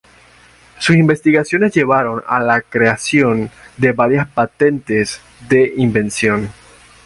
[0.79, 6.49] Sus investigaciones llevaron a la concreción de varias patentes de invención.